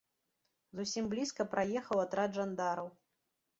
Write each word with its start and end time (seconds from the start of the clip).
Зусім 0.79 1.09
блізка 1.11 1.47
праехаў 1.53 2.03
атрад 2.07 2.29
жандараў. 2.41 2.93